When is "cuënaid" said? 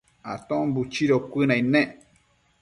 1.31-1.67